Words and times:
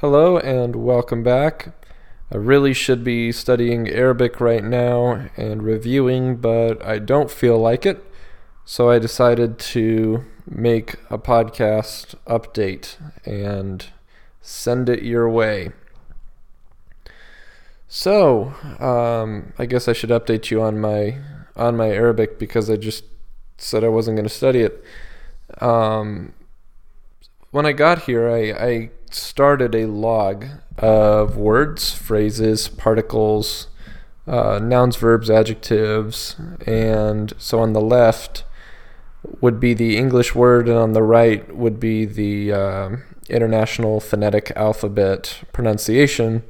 Hello 0.00 0.38
and 0.38 0.76
welcome 0.76 1.22
back. 1.22 1.74
I 2.32 2.38
really 2.38 2.72
should 2.72 3.04
be 3.04 3.32
studying 3.32 3.86
Arabic 3.86 4.40
right 4.40 4.64
now 4.64 5.28
and 5.36 5.62
reviewing, 5.62 6.36
but 6.36 6.82
I 6.82 6.98
don't 6.98 7.30
feel 7.30 7.58
like 7.58 7.84
it. 7.84 8.02
So 8.64 8.88
I 8.88 8.98
decided 8.98 9.58
to 9.58 10.24
make 10.48 10.94
a 11.10 11.18
podcast 11.18 12.14
update 12.26 12.96
and 13.26 13.88
send 14.40 14.88
it 14.88 15.02
your 15.02 15.28
way. 15.28 15.72
So, 17.86 18.54
um, 18.78 19.52
I 19.58 19.66
guess 19.66 19.86
I 19.86 19.92
should 19.92 20.08
update 20.08 20.50
you 20.50 20.62
on 20.62 20.80
my 20.80 21.18
on 21.56 21.76
my 21.76 21.90
Arabic 21.90 22.38
because 22.38 22.70
I 22.70 22.76
just 22.76 23.04
said 23.58 23.84
I 23.84 23.88
wasn't 23.88 24.16
going 24.16 24.26
to 24.26 24.34
study 24.34 24.60
it. 24.60 24.82
Um, 25.60 26.32
when 27.50 27.66
I 27.66 27.72
got 27.72 28.04
here, 28.04 28.30
I, 28.30 28.52
I 28.52 28.90
started 29.10 29.74
a 29.74 29.86
log 29.86 30.46
of 30.78 31.36
words, 31.36 31.92
phrases, 31.92 32.68
particles, 32.68 33.68
uh, 34.26 34.58
nouns, 34.58 34.96
verbs, 34.96 35.28
adjectives, 35.28 36.36
and 36.66 37.32
so 37.38 37.60
on 37.60 37.72
the 37.72 37.80
left 37.80 38.44
would 39.40 39.60
be 39.60 39.74
the 39.74 39.96
English 39.96 40.34
word, 40.34 40.68
and 40.68 40.78
on 40.78 40.92
the 40.92 41.02
right 41.02 41.54
would 41.54 41.78
be 41.78 42.04
the 42.04 42.52
uh, 42.52 42.90
International 43.28 44.00
Phonetic 44.00 44.52
Alphabet 44.56 45.40
pronunciation 45.52 46.42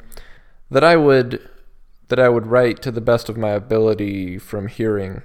that 0.71 0.85
I 0.85 0.97
would 0.97 1.47
that 2.09 2.19
I 2.19 2.29
would 2.29 2.47
write 2.47 2.83
to 2.83 2.91
the 2.91 3.01
best 3.01 3.29
of 3.29 3.37
my 3.37 3.51
ability 3.51 4.37
from 4.39 4.67
hearing. 4.67 5.23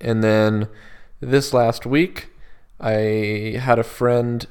And 0.00 0.22
then 0.22 0.68
this 1.20 1.52
last 1.52 1.84
week, 1.84 2.28
I 2.80 3.58
had 3.60 3.78
a 3.78 3.84
friend 3.84 4.46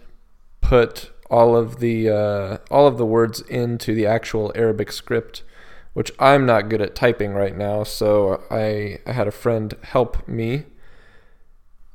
put 0.59 1.10
all 1.31 1.55
of 1.55 1.79
the 1.79 2.09
uh, 2.09 2.57
all 2.69 2.85
of 2.85 2.97
the 2.97 3.05
words 3.05 3.39
into 3.41 3.95
the 3.95 4.05
actual 4.05 4.51
Arabic 4.53 4.91
script, 4.91 5.43
which 5.93 6.11
I'm 6.19 6.45
not 6.45 6.69
good 6.69 6.81
at 6.81 6.93
typing 6.93 7.33
right 7.33 7.57
now. 7.57 7.83
So 7.83 8.43
I 8.51 8.99
I 9.07 9.13
had 9.13 9.27
a 9.27 9.31
friend 9.31 9.73
help 9.81 10.27
me. 10.27 10.65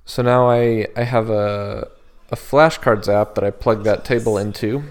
So 0.06 0.22
now 0.22 0.48
I 0.50 0.88
I 0.96 1.02
have 1.02 1.28
a 1.30 1.88
a 2.30 2.36
flashcards 2.36 3.08
app 3.08 3.34
that 3.34 3.44
I 3.44 3.50
plug 3.50 3.84
that 3.84 4.04
table 4.04 4.38
into, 4.38 4.82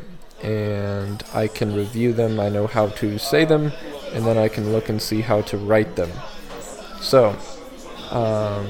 and 0.43 1.23
I 1.33 1.47
can 1.47 1.75
review 1.75 2.13
them. 2.13 2.39
I 2.39 2.49
know 2.49 2.67
how 2.67 2.87
to 2.87 3.17
say 3.17 3.45
them, 3.45 3.73
and 4.13 4.25
then 4.25 4.37
I 4.37 4.47
can 4.47 4.71
look 4.71 4.89
and 4.89 5.01
see 5.01 5.21
how 5.21 5.41
to 5.41 5.57
write 5.57 5.95
them. 5.95 6.11
So. 7.01 7.35
Um, 8.11 8.67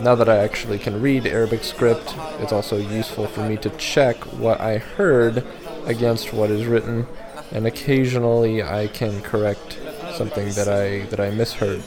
now 0.00 0.14
that 0.14 0.28
I 0.28 0.38
actually 0.38 0.78
can 0.78 1.00
read 1.00 1.26
Arabic 1.26 1.64
script, 1.64 2.14
it's 2.38 2.52
also 2.52 2.76
useful 2.76 3.26
for 3.26 3.48
me 3.48 3.56
to 3.58 3.70
check 3.70 4.16
what 4.38 4.60
I 4.60 4.78
heard 4.78 5.44
against 5.86 6.32
what 6.32 6.50
is 6.50 6.66
written, 6.66 7.06
and 7.50 7.66
occasionally 7.66 8.62
I 8.62 8.88
can 8.88 9.20
correct 9.22 9.78
something 10.14 10.50
that 10.50 10.68
I 10.68 11.06
that 11.06 11.20
I 11.20 11.30
misheard. 11.30 11.82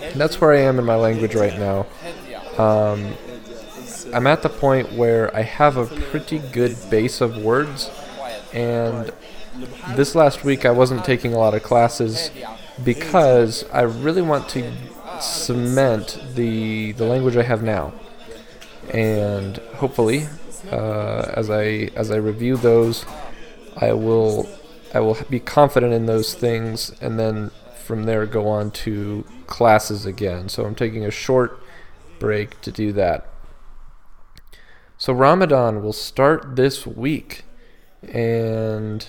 And 0.00 0.20
that's 0.20 0.40
where 0.40 0.52
I 0.52 0.60
am 0.60 0.78
in 0.78 0.84
my 0.84 0.96
language 0.96 1.34
right 1.34 1.58
now. 1.58 1.86
Um, 2.58 3.14
I'm 4.12 4.26
at 4.26 4.42
the 4.42 4.48
point 4.48 4.92
where 4.92 5.34
I 5.34 5.42
have 5.42 5.76
a 5.76 5.86
pretty 5.86 6.38
good 6.38 6.76
base 6.90 7.20
of 7.20 7.36
words, 7.36 7.90
and 8.52 9.12
this 9.94 10.14
last 10.14 10.44
week 10.44 10.64
I 10.64 10.70
wasn't 10.70 11.04
taking 11.04 11.34
a 11.34 11.38
lot 11.38 11.54
of 11.54 11.62
classes 11.62 12.30
because 12.82 13.64
I 13.72 13.82
really 13.82 14.22
want 14.22 14.48
to 14.50 14.72
cement 15.20 16.20
the 16.34 16.92
the 16.92 17.04
language 17.04 17.36
I 17.36 17.42
have 17.42 17.62
now, 17.62 17.92
and 18.92 19.58
hopefully, 19.76 20.26
uh, 20.70 21.32
as 21.34 21.50
I 21.50 21.90
as 21.96 22.10
I 22.10 22.16
review 22.16 22.56
those, 22.56 23.04
I 23.76 23.92
will 23.92 24.48
I 24.92 25.00
will 25.00 25.16
be 25.28 25.40
confident 25.40 25.92
in 25.92 26.06
those 26.06 26.34
things, 26.34 26.92
and 27.00 27.18
then 27.18 27.50
from 27.84 28.04
there 28.04 28.26
go 28.26 28.48
on 28.48 28.70
to 28.70 29.24
classes 29.46 30.06
again. 30.06 30.48
So 30.48 30.64
I'm 30.64 30.74
taking 30.74 31.04
a 31.04 31.10
short 31.10 31.60
break 32.18 32.60
to 32.62 32.72
do 32.72 32.92
that. 32.92 33.26
So 34.96 35.12
Ramadan 35.12 35.82
will 35.82 35.92
start 35.92 36.56
this 36.56 36.86
week, 36.86 37.44
and 38.02 39.06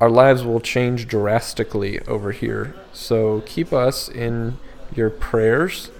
our 0.00 0.10
lives 0.10 0.42
will 0.42 0.60
change 0.60 1.06
drastically 1.06 2.00
over 2.00 2.32
here. 2.32 2.74
So 2.92 3.42
keep 3.46 3.72
us 3.72 4.08
in 4.08 4.58
your 4.94 5.10
prayers. 5.10 5.90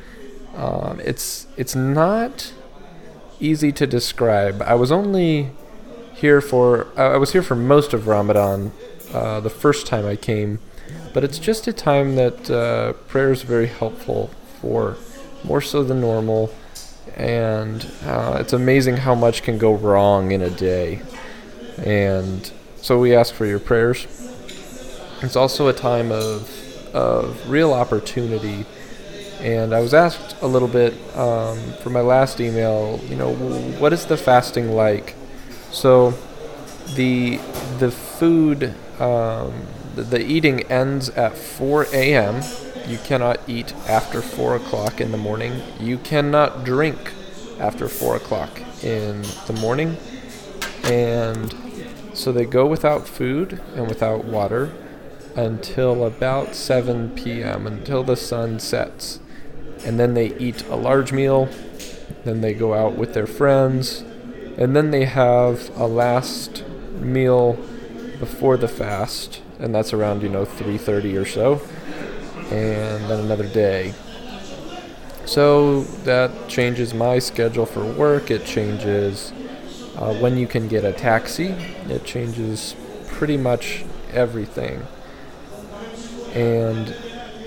Um, 0.57 1.01
it's 1.05 1.47
it's 1.57 1.75
not 1.75 2.53
easy 3.41 3.73
to 3.73 3.87
describe. 3.87 4.63
I 4.63 4.75
was 4.75 4.91
only 4.91 5.51
here 6.15 6.41
for 6.41 6.89
I 6.97 7.17
was 7.17 7.33
here 7.33 7.43
for 7.43 7.55
most 7.55 7.93
of 7.93 8.09
Ramadan, 8.09 8.73
uh, 9.13 9.41
the 9.41 9.51
first 9.51 9.87
time 9.87 10.05
I 10.05 10.17
came, 10.17 10.59
but 11.15 11.23
it's 11.23 11.39
just 11.39 11.67
a 11.69 11.73
time 11.73 12.17
that 12.17 12.51
uh, 12.51 12.93
prayer 13.07 13.31
is 13.31 13.43
very 13.43 13.69
helpful 13.69 14.31
for, 14.61 14.97
more 15.45 15.61
so 15.61 15.85
than 15.85 16.01
normal, 16.01 16.53
and 17.17 17.87
uh, 18.05 18.39
it's 18.41 18.53
amazing 18.53 18.97
how 18.99 19.15
much 19.15 19.43
can 19.43 19.59
go 19.59 19.73
wrong 19.73 20.33
in 20.33 20.43
a 20.43 20.51
day, 20.51 21.01
and 21.79 22.51
so 22.77 22.99
we 22.99 23.15
ask 23.15 23.33
for 23.33 23.47
your 23.47 23.61
prayers. 23.61 24.07
It's 25.23 25.37
also 25.37 25.69
a 25.69 25.73
time 25.73 26.11
of 26.11 26.55
of 26.95 27.49
real 27.49 27.75
opportunity 27.75 28.65
and 29.41 29.75
I 29.75 29.81
was 29.81 29.95
asked 29.95 30.37
a 30.43 30.47
little 30.47 30.69
bit 30.69 30.95
um, 31.17 31.59
for 31.83 31.91
my 31.91 32.01
last 32.01 32.41
email, 32.41 33.01
you 33.09 33.17
know, 33.17 33.35
what 33.79 33.93
is 33.93 34.07
the 34.07 34.17
fasting 34.17 34.73
like? 34.73 35.15
So 35.71 36.15
the 36.95 37.39
the 37.79 37.91
food, 37.91 38.75
um, 38.99 39.53
the, 39.95 40.03
the 40.03 40.21
eating 40.21 40.63
ends 40.63 41.11
at 41.11 41.37
4 41.37 41.87
a.m. 41.93 42.43
You 42.87 42.99
cannot 42.99 43.41
eat 43.47 43.75
after 43.87 44.23
4 44.23 44.57
o'clock 44.57 45.01
in 45.01 45.13
the 45.13 45.19
morning. 45.19 45.63
You 45.79 45.99
cannot 45.99 46.65
drink 46.65 47.13
after 47.61 47.89
4 47.89 48.17
o'clock 48.17 48.61
in 48.83 49.23
the 49.47 49.53
morning. 49.53 49.97
And 50.85 51.55
so 52.15 52.33
they 52.33 52.45
go 52.45 52.67
without 52.67 53.07
food 53.07 53.61
and 53.77 53.87
without 53.87 54.25
water 54.25 54.73
until 55.37 56.05
about 56.05 56.55
7 56.55 57.11
p.m., 57.11 57.67
until 57.67 58.03
the 58.03 58.17
sun 58.17 58.59
sets 58.59 59.21
and 59.85 59.99
then 59.99 60.15
they 60.15 60.35
eat 60.37 60.67
a 60.69 60.77
large 60.77 61.13
meal, 61.13 61.49
then 62.25 62.41
they 62.41 62.55
go 62.55 62.75
out 62.75 62.97
with 62.97 63.15
their 63.15 63.27
friends, 63.27 64.05
and 64.57 64.75
then 64.75 64.91
they 64.91 65.05
have 65.05 65.71
a 65.79 65.87
last 65.87 66.65
meal 67.01 67.55
before 68.19 68.57
the 68.57 68.69
fast, 68.69 69.41
and 69.59 69.75
that's 69.75 69.93
around 69.93 70.23
you 70.23 70.29
know 70.29 70.45
3:30 70.45 71.17
or 71.17 71.25
so, 71.25 71.61
and 72.51 73.09
then 73.09 73.21
another 73.21 73.47
day. 73.47 73.95
So 75.25 75.83
that 76.05 76.49
changes 76.49 76.95
my 76.95 77.19
schedule 77.19 77.67
for 77.67 77.85
work. 77.85 78.31
It 78.31 78.47
changes 78.47 79.33
uh, 79.97 80.15
when 80.15 80.39
you 80.39 80.47
can 80.47 80.69
get 80.69 80.85
a 80.85 80.93
taxi. 80.93 81.49
It 81.89 82.05
changes 82.05 82.75
pretty 83.09 83.37
much 83.37 83.85
everything. 84.13 84.87
And 86.33 86.95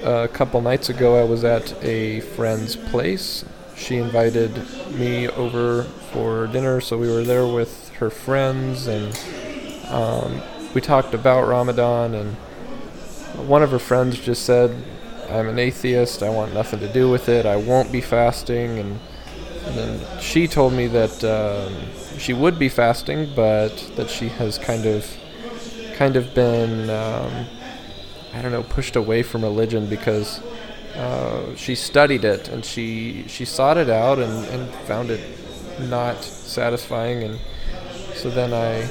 a 0.04 0.28
couple 0.28 0.62
nights 0.62 0.90
ago, 0.90 1.20
I 1.20 1.24
was 1.24 1.44
at 1.44 1.74
a 1.84 2.22
friend's 2.22 2.76
place. 2.76 3.46
She 3.76 3.98
invited 3.98 4.52
me 4.92 5.28
over 5.28 5.84
for 5.84 6.48
dinner, 6.48 6.82
so 6.82 6.98
we 6.98 7.08
were 7.10 7.24
there 7.24 7.48
with 7.48 7.90
her 7.96 8.10
friends, 8.10 8.88
and 8.88 9.18
um, 9.90 10.42
we 10.74 10.82
talked 10.82 11.14
about 11.14 11.48
Ramadan. 11.48 12.14
And 12.14 12.36
one 13.48 13.64
of 13.64 13.72
her 13.72 13.80
friends 13.80 14.20
just 14.20 14.44
said, 14.46 14.76
"I'm 15.30 15.48
an 15.48 15.60
atheist. 15.60 16.22
I 16.22 16.30
want 16.30 16.54
nothing 16.54 16.80
to 16.80 16.92
do 16.92 17.10
with 17.10 17.30
it. 17.30 17.46
I 17.46 17.56
won't 17.56 17.92
be 17.92 18.02
fasting." 18.02 18.80
And, 18.80 19.00
and 19.66 19.78
then 19.78 20.20
she 20.20 20.48
told 20.48 20.74
me 20.74 20.88
that 20.88 21.24
um, 21.24 21.76
she 22.18 22.34
would 22.34 22.60
be 22.60 22.70
fasting, 22.70 23.32
but 23.36 23.76
that 23.96 24.10
she 24.10 24.28
has 24.30 24.58
kind 24.58 24.86
of, 24.86 25.08
kind 25.96 26.16
of 26.16 26.34
been. 26.34 26.90
Um, 26.90 27.48
I 28.34 28.42
don't 28.42 28.52
know, 28.52 28.64
pushed 28.64 28.96
away 28.96 29.24
from 29.24 29.44
religion 29.44 29.88
because 29.88 30.42
uh, 30.96 31.56
she 31.56 31.76
studied 31.76 32.24
it 32.24 32.50
and 32.50 32.64
she 32.64 33.26
she 33.28 33.46
sought 33.46 33.78
it 33.78 33.90
out 33.90 34.20
and, 34.20 34.46
and 34.48 34.74
found 34.86 35.10
it 35.10 35.22
not 35.90 36.24
satisfying. 36.24 37.24
And 37.24 37.40
so 38.16 38.30
then 38.30 38.54
I, 38.54 38.82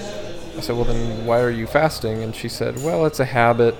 I 0.56 0.60
said, 0.60 0.76
well, 0.76 0.84
then 0.84 1.26
why 1.26 1.40
are 1.40 1.50
you 1.50 1.66
fasting? 1.66 2.22
And 2.22 2.34
she 2.34 2.48
said, 2.48 2.76
well, 2.82 3.06
it's 3.06 3.20
a 3.20 3.24
habit. 3.24 3.74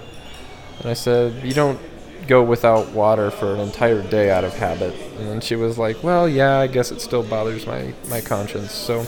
And 0.79 0.91
I 0.91 0.95
said, 0.95 1.45
you 1.45 1.53
don't 1.53 1.81
go 2.27 2.43
without 2.43 2.91
water 2.91 3.31
for 3.31 3.55
an 3.55 3.61
entire 3.61 4.03
day 4.03 4.31
out 4.31 4.45
of 4.45 4.55
habit. 4.55 4.95
And 5.19 5.29
then 5.29 5.41
she 5.41 5.57
was 5.57 5.79
like, 5.79 6.03
well, 6.03 6.29
yeah, 6.29 6.59
I 6.59 6.67
guess 6.69 6.93
it 6.93 7.01
still 7.01 7.23
bothers 7.23 7.67
my, 7.67 7.93
my 8.09 8.21
conscience. 8.21 8.73
So 8.73 9.07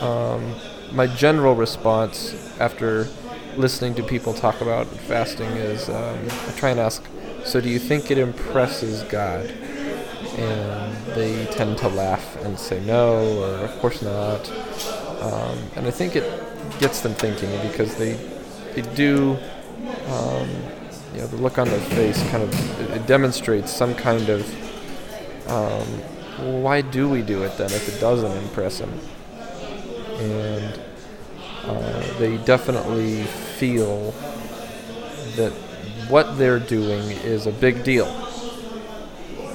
um, 0.00 0.54
my 0.92 1.06
general 1.06 1.54
response 1.54 2.34
after 2.60 3.08
listening 3.56 3.94
to 3.96 4.02
people 4.02 4.34
talk 4.34 4.60
about 4.60 4.86
fasting 4.86 5.48
is 5.48 5.88
um, 5.88 6.18
I 6.48 6.52
try 6.56 6.70
and 6.70 6.80
ask, 6.80 7.04
so 7.44 7.60
do 7.60 7.68
you 7.68 7.78
think 7.78 8.10
it 8.10 8.18
impresses 8.18 9.02
God? 9.04 9.46
And 10.36 10.96
they 11.14 11.46
tend 11.46 11.78
to 11.78 11.88
laugh 11.88 12.36
and 12.44 12.58
say 12.58 12.80
no, 12.84 13.38
or 13.42 13.64
of 13.64 13.78
course 13.78 14.02
not. 14.02 14.50
um, 15.22 15.58
and 15.76 15.86
I 15.86 15.90
think 15.90 16.16
it 16.16 16.24
gets 16.80 17.00
them 17.02 17.14
thinking 17.14 17.50
because 17.70 17.94
they 17.96 18.14
they 18.74 18.82
do. 18.94 19.38
Um, 20.08 20.48
you 21.14 21.20
know, 21.20 21.28
the 21.28 21.36
look 21.36 21.58
on 21.58 21.68
their 21.68 21.80
face 21.80 22.20
kind 22.30 22.42
of 22.42 22.90
it, 22.90 23.06
demonstrates 23.06 23.72
some 23.72 23.94
kind 23.94 24.28
of 24.28 24.42
um, 25.48 25.86
why 26.62 26.80
do 26.80 27.08
we 27.08 27.22
do 27.22 27.44
it 27.44 27.56
then 27.56 27.70
if 27.70 27.88
it 27.88 28.00
doesn't 28.00 28.36
impress 28.42 28.78
them? 28.80 28.92
And 30.18 30.80
uh, 31.66 32.18
they 32.18 32.36
definitely 32.38 33.22
feel 33.24 34.12
that 35.36 35.52
what 36.08 36.38
they're 36.38 36.58
doing 36.58 37.10
is 37.10 37.46
a 37.46 37.52
big 37.52 37.82
deal. 37.84 38.06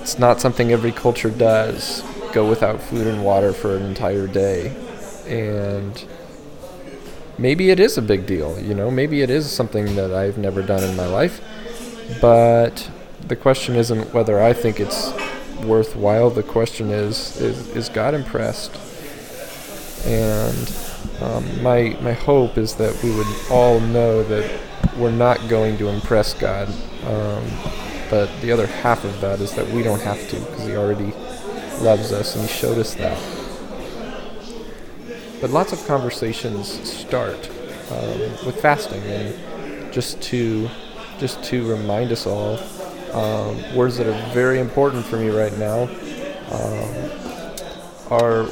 It's 0.01 0.17
not 0.17 0.41
something 0.41 0.71
every 0.71 0.91
culture 0.91 1.29
does. 1.29 2.03
Go 2.33 2.47
without 2.47 2.81
food 2.81 3.07
and 3.07 3.23
water 3.23 3.53
for 3.53 3.75
an 3.75 3.83
entire 3.83 4.27
day. 4.27 4.75
And 5.27 6.05
maybe 7.37 7.69
it 7.69 7.79
is 7.79 7.97
a 7.97 8.01
big 8.01 8.25
deal, 8.25 8.59
you 8.59 8.73
know, 8.73 8.91
maybe 8.91 9.21
it 9.21 9.29
is 9.29 9.49
something 9.49 9.95
that 9.95 10.11
I've 10.11 10.37
never 10.37 10.61
done 10.61 10.83
in 10.83 10.95
my 10.95 11.05
life. 11.05 11.41
But 12.21 12.89
the 13.27 13.35
question 13.35 13.75
isn't 13.75 14.13
whether 14.13 14.41
I 14.41 14.53
think 14.53 14.79
it's 14.79 15.13
worthwhile. 15.63 16.29
The 16.29 16.43
question 16.43 16.89
is, 16.89 17.39
is, 17.39 17.69
is 17.75 17.89
God 17.89 18.13
impressed? 18.13 18.75
And 20.05 20.73
um, 21.21 21.63
my, 21.63 21.97
my 22.01 22.13
hope 22.13 22.57
is 22.57 22.75
that 22.75 23.01
we 23.03 23.15
would 23.15 23.27
all 23.49 23.79
know 23.79 24.23
that 24.23 24.59
we're 24.97 25.11
not 25.11 25.47
going 25.47 25.77
to 25.77 25.87
impress 25.87 26.33
God. 26.33 26.67
Um, 27.05 27.43
but 28.09 28.29
the 28.41 28.51
other 28.51 28.67
half 28.67 29.03
of 29.03 29.21
that 29.21 29.39
is 29.39 29.53
that 29.53 29.67
we 29.67 29.83
don't 29.83 30.01
have 30.01 30.29
to 30.29 30.39
because 30.39 30.65
He 30.65 30.75
already 30.75 31.13
loves 31.81 32.11
us 32.11 32.35
and 32.35 32.47
He 32.47 32.53
showed 32.53 32.77
us 32.77 32.95
that. 32.95 33.17
But 35.41 35.51
lots 35.51 35.71
of 35.71 35.85
conversations 35.87 36.67
start 36.89 37.49
um, 37.91 38.19
with 38.45 38.59
fasting, 38.61 39.01
and 39.03 39.93
just 39.93 40.21
to 40.23 40.69
just 41.17 41.43
to 41.45 41.69
remind 41.69 42.11
us 42.11 42.25
all, 42.25 42.59
um, 43.13 43.75
words 43.75 43.97
that 43.97 44.07
are 44.07 44.33
very 44.33 44.59
important 44.59 45.05
for 45.05 45.17
me 45.17 45.29
right 45.29 45.55
now 45.57 45.83
um, 46.51 47.11
are 48.11 48.47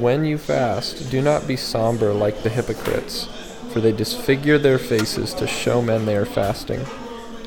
when 0.00 0.24
you 0.24 0.38
fast, 0.38 1.10
do 1.10 1.20
not 1.20 1.46
be 1.46 1.56
somber 1.56 2.12
like 2.12 2.42
the 2.42 2.48
hypocrites, 2.48 3.28
for 3.72 3.80
they 3.80 3.92
disfigure 3.92 4.58
their 4.58 4.78
faces 4.78 5.34
to 5.34 5.46
show 5.46 5.82
men 5.82 6.06
they 6.06 6.16
are 6.16 6.26
fasting. 6.26 6.84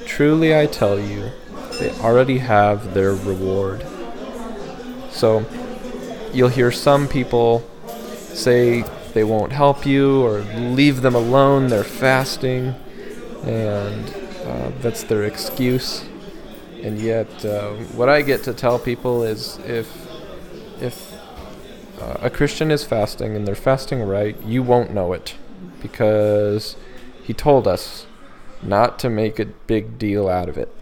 Truly 0.05 0.55
I 0.57 0.65
tell 0.65 0.99
you, 0.99 1.31
they 1.79 1.91
already 1.99 2.39
have 2.39 2.93
their 2.93 3.13
reward. 3.13 3.85
So, 5.11 5.45
you'll 6.33 6.49
hear 6.49 6.71
some 6.71 7.07
people 7.07 7.63
say 8.33 8.83
they 9.13 9.23
won't 9.23 9.53
help 9.53 9.85
you 9.85 10.23
or 10.23 10.39
leave 10.39 11.01
them 11.01 11.15
alone, 11.15 11.67
they're 11.67 11.83
fasting, 11.83 12.75
and 13.43 14.13
uh, 14.45 14.71
that's 14.81 15.03
their 15.03 15.23
excuse. 15.23 16.05
And 16.83 16.99
yet, 16.99 17.45
uh, 17.45 17.71
what 17.95 18.09
I 18.09 18.21
get 18.21 18.43
to 18.43 18.53
tell 18.53 18.77
people 18.77 19.23
is 19.23 19.57
if 19.65 19.89
if 20.81 21.14
uh, 22.05 22.17
a 22.21 22.29
Christian 22.29 22.69
is 22.69 22.83
fasting 22.83 23.35
and 23.35 23.47
they're 23.47 23.55
fasting 23.55 24.01
right, 24.03 24.39
you 24.43 24.61
won't 24.61 24.93
know 24.93 25.13
it 25.13 25.35
because 25.81 26.75
he 27.23 27.33
told 27.33 27.67
us 27.67 28.05
not 28.61 28.99
to 28.99 29.09
make 29.09 29.39
a 29.39 29.45
big 29.45 29.97
deal 29.97 30.27
out 30.29 30.47
of 30.47 30.57
it. 30.57 30.73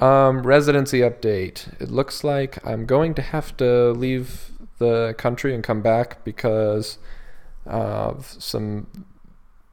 Um, 0.00 0.42
residency 0.42 1.00
update. 1.00 1.80
It 1.80 1.90
looks 1.90 2.22
like 2.22 2.64
I'm 2.64 2.86
going 2.86 3.14
to 3.14 3.22
have 3.22 3.56
to 3.56 3.90
leave 3.90 4.52
the 4.78 5.16
country 5.18 5.52
and 5.52 5.64
come 5.64 5.82
back 5.82 6.22
because 6.22 6.98
of 7.66 8.36
some 8.38 8.86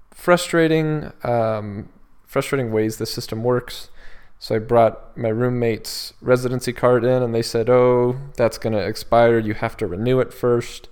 frustrating, 0.10 1.12
um, 1.24 1.90
frustrating 2.26 2.72
ways 2.72 2.98
the 2.98 3.06
system 3.06 3.44
works. 3.44 3.90
So 4.40 4.56
I 4.56 4.60
brought 4.60 5.18
my 5.18 5.30
roommate's 5.30 6.14
residency 6.22 6.74
card 6.74 7.04
in, 7.04 7.24
and 7.24 7.34
they 7.34 7.42
said, 7.42 7.70
"Oh, 7.70 8.18
that's 8.38 8.58
going 8.58 8.74
to 8.74 8.86
expire. 8.86 9.40
You 9.40 9.54
have 9.54 9.78
to 9.78 9.88
renew 9.88 10.20
it 10.20 10.34
first. 10.34 10.90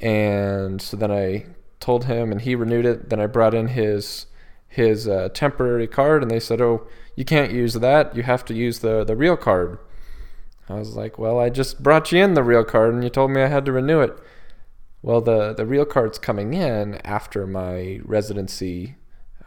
And 0.00 0.80
so 0.82 0.96
then 0.96 1.10
I 1.10 1.46
told 1.80 2.04
him, 2.04 2.32
and 2.32 2.40
he 2.40 2.54
renewed 2.54 2.86
it. 2.86 3.08
Then 3.10 3.20
I 3.20 3.26
brought 3.26 3.54
in 3.54 3.68
his 3.68 4.26
his 4.68 5.08
uh, 5.08 5.30
temporary 5.32 5.86
card, 5.86 6.22
and 6.22 6.30
they 6.30 6.40
said, 6.40 6.60
"Oh, 6.60 6.86
you 7.14 7.24
can't 7.24 7.52
use 7.52 7.74
that. 7.74 8.14
You 8.14 8.22
have 8.24 8.44
to 8.46 8.54
use 8.54 8.80
the 8.80 9.04
the 9.04 9.16
real 9.16 9.36
card." 9.36 9.78
I 10.68 10.74
was 10.74 10.96
like, 10.96 11.18
"Well, 11.18 11.38
I 11.38 11.48
just 11.48 11.82
brought 11.82 12.12
you 12.12 12.22
in 12.22 12.34
the 12.34 12.42
real 12.42 12.64
card, 12.64 12.92
and 12.94 13.02
you 13.02 13.10
told 13.10 13.30
me 13.30 13.42
I 13.42 13.48
had 13.48 13.64
to 13.66 13.72
renew 13.72 14.00
it." 14.00 14.18
Well, 15.02 15.20
the 15.20 15.54
the 15.54 15.66
real 15.66 15.84
card's 15.84 16.18
coming 16.18 16.54
in 16.54 16.96
after 17.04 17.46
my 17.46 18.00
residency 18.04 18.96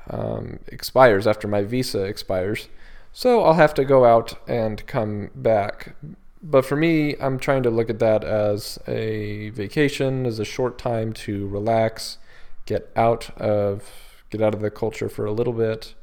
um, 0.10 0.60
expires, 0.68 1.28
after 1.28 1.48
my 1.48 1.64
visa 1.64 2.04
expires, 2.04 2.70
so 3.12 3.44
I'll 3.44 3.54
have 3.54 3.74
to 3.76 3.86
go 3.86 4.06
out 4.06 4.36
and 4.48 4.86
come 4.88 5.32
back. 5.36 5.96
But 6.42 6.66
for 6.66 6.76
me, 6.76 7.16
I'm 7.20 7.38
trying 7.38 7.64
to 7.64 7.70
look 7.70 7.90
at 7.90 8.00
that 8.00 8.24
as 8.24 8.80
a 8.88 9.50
vacation, 9.50 10.26
as 10.26 10.40
a 10.40 10.46
short 10.46 10.78
time 10.78 11.12
to 11.14 11.48
relax, 11.48 12.18
get 12.66 12.90
out 12.96 13.30
of 13.38 13.92
get 14.30 14.42
out 14.42 14.54
of 14.54 14.62
the 14.62 14.70
culture 14.70 15.10
for 15.10 15.26
a 15.26 15.32
little 15.32 15.54
bit. 15.54 15.96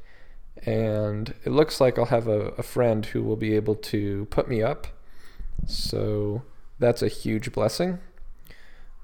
And 0.63 1.33
it 1.45 1.51
looks 1.51 1.79
like 1.79 1.97
I'll 1.97 2.05
have 2.05 2.27
a, 2.27 2.49
a 2.57 2.63
friend 2.63 3.05
who 3.05 3.23
will 3.23 3.35
be 3.35 3.55
able 3.55 3.75
to 3.75 4.25
put 4.29 4.49
me 4.49 4.61
up. 4.61 4.87
So 5.65 6.43
that's 6.79 7.01
a 7.01 7.07
huge 7.07 7.51
blessing. 7.51 7.99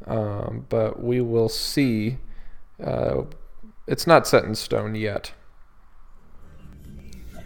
Um, 0.06 0.66
but 0.70 1.02
we 1.02 1.22
will 1.22 1.50
see. 1.50 2.18
Uh, 2.84 3.24
it's 3.88 4.08
not 4.08 4.28
set 4.28 4.44
in 4.44 4.56
stone 4.56 4.96
yet. 4.96 5.32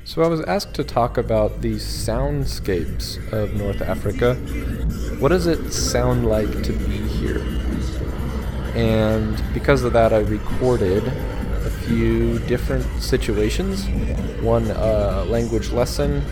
So 0.07 0.21
I 0.21 0.27
was 0.29 0.39
asked 0.45 0.73
to 0.75 0.85
talk 0.85 1.17
about 1.17 1.61
the 1.61 1.73
soundscapes 1.73 3.17
of 3.33 3.55
North 3.55 3.81
Africa. 3.81 4.35
What 5.19 5.29
does 5.29 5.47
it 5.47 5.73
sound 5.73 6.25
like 6.25 6.63
to 6.63 6.71
be 6.71 6.97
here? 7.09 7.39
And 8.73 9.43
because 9.53 9.83
of 9.83 9.91
that, 9.91 10.13
I 10.13 10.19
recorded 10.19 11.05
a 11.05 11.69
few 11.69 12.39
different 12.47 12.85
situations. 13.03 13.85
One 14.41 14.71
uh, 14.71 15.25
language 15.27 15.71
lesson 15.71 16.23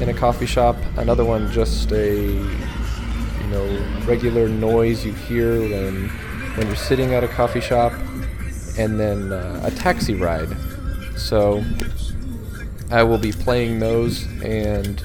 in 0.00 0.08
a 0.08 0.14
coffee 0.14 0.46
shop, 0.46 0.76
another 0.96 1.26
one 1.26 1.52
just 1.52 1.92
a 1.92 2.22
you 2.22 3.46
know 3.50 3.86
regular 4.06 4.48
noise 4.48 5.04
you 5.04 5.12
hear 5.12 5.60
when 5.60 6.08
when 6.56 6.66
you're 6.68 6.74
sitting 6.74 7.12
at 7.12 7.22
a 7.22 7.28
coffee 7.28 7.60
shop, 7.60 7.92
and 8.78 8.98
then 8.98 9.30
uh, 9.30 9.60
a 9.62 9.70
taxi 9.72 10.14
ride. 10.14 10.56
So 11.16 11.62
I 12.90 13.02
will 13.04 13.18
be 13.18 13.32
playing 13.32 13.78
those, 13.78 14.26
and 14.42 15.02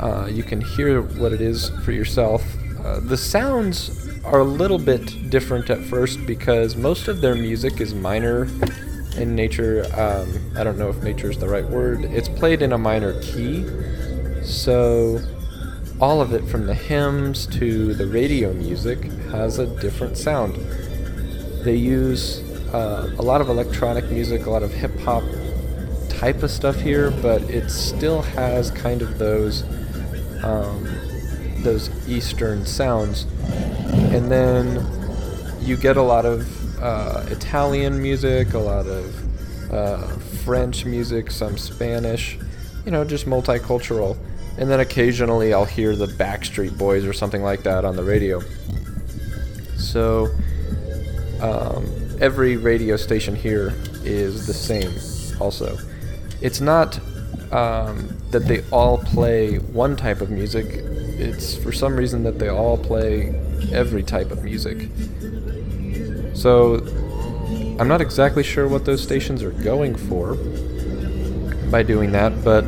uh, 0.00 0.26
you 0.26 0.42
can 0.42 0.60
hear 0.60 1.02
what 1.02 1.32
it 1.32 1.40
is 1.40 1.70
for 1.84 1.92
yourself. 1.92 2.42
Uh, 2.84 3.00
the 3.00 3.16
sounds 3.16 4.08
are 4.24 4.40
a 4.40 4.44
little 4.44 4.78
bit 4.78 5.30
different 5.30 5.70
at 5.70 5.80
first 5.84 6.26
because 6.26 6.74
most 6.76 7.06
of 7.06 7.20
their 7.20 7.36
music 7.36 7.80
is 7.80 7.94
minor 7.94 8.48
in 9.16 9.36
nature. 9.36 9.86
Um, 9.94 10.52
I 10.56 10.64
don't 10.64 10.78
know 10.78 10.88
if 10.88 11.02
nature 11.02 11.30
is 11.30 11.38
the 11.38 11.48
right 11.48 11.64
word. 11.64 12.04
It's 12.04 12.28
played 12.28 12.60
in 12.60 12.72
a 12.72 12.78
minor 12.78 13.20
key. 13.22 13.64
So 14.42 15.20
all 16.00 16.20
of 16.20 16.32
it 16.32 16.44
from 16.48 16.66
the 16.66 16.74
hymns 16.74 17.46
to 17.46 17.94
the 17.94 18.06
radio 18.06 18.52
music 18.52 19.04
has 19.30 19.58
a 19.60 19.66
different 19.80 20.16
sound. 20.18 20.56
They 21.64 21.76
use 21.76 22.40
uh, 22.74 23.14
a 23.18 23.22
lot 23.22 23.40
of 23.40 23.48
electronic 23.48 24.10
music, 24.10 24.46
a 24.46 24.50
lot 24.50 24.62
of 24.62 24.72
hip 24.72 24.96
hop 25.00 25.22
type 26.18 26.42
of 26.42 26.50
stuff 26.50 26.76
here, 26.76 27.10
but 27.10 27.42
it 27.42 27.70
still 27.70 28.22
has 28.22 28.70
kind 28.70 29.02
of 29.02 29.18
those 29.18 29.64
um, 30.42 30.86
those 31.62 31.90
Eastern 32.08 32.64
sounds. 32.64 33.26
And 34.12 34.30
then 34.30 34.86
you 35.60 35.76
get 35.76 35.96
a 35.96 36.02
lot 36.02 36.24
of 36.24 36.46
uh, 36.82 37.24
Italian 37.28 38.00
music, 38.00 38.54
a 38.54 38.58
lot 38.58 38.86
of 38.86 39.72
uh, 39.72 40.06
French 40.44 40.84
music, 40.84 41.30
some 41.30 41.58
Spanish, 41.58 42.38
you 42.84 42.92
know, 42.92 43.04
just 43.04 43.26
multicultural. 43.26 44.16
And 44.58 44.70
then 44.70 44.80
occasionally 44.80 45.52
I'll 45.52 45.64
hear 45.64 45.96
the 45.96 46.06
Backstreet 46.06 46.78
Boys 46.78 47.04
or 47.04 47.12
something 47.12 47.42
like 47.42 47.62
that 47.64 47.84
on 47.84 47.96
the 47.96 48.04
radio. 48.04 48.42
So 49.76 50.28
um, 51.40 51.84
every 52.20 52.56
radio 52.56 52.96
station 52.96 53.34
here 53.34 53.74
is 54.04 54.46
the 54.46 54.54
same, 54.54 54.92
also. 55.40 55.76
It's 56.40 56.60
not 56.60 56.98
um, 57.52 58.08
that 58.30 58.46
they 58.46 58.62
all 58.70 58.98
play 58.98 59.56
one 59.56 59.96
type 59.96 60.20
of 60.20 60.30
music, 60.30 60.66
it's 61.18 61.56
for 61.56 61.72
some 61.72 61.96
reason 61.96 62.24
that 62.24 62.38
they 62.38 62.48
all 62.48 62.76
play 62.76 63.34
every 63.72 64.02
type 64.02 64.30
of 64.30 64.44
music. 64.44 64.88
So 66.34 66.76
I'm 67.78 67.88
not 67.88 68.00
exactly 68.00 68.42
sure 68.42 68.68
what 68.68 68.84
those 68.84 69.02
stations 69.02 69.42
are 69.42 69.50
going 69.50 69.94
for 69.96 70.34
by 71.70 71.82
doing 71.82 72.12
that, 72.12 72.44
but 72.44 72.64